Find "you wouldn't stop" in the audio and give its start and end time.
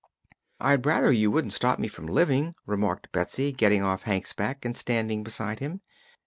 1.11-1.77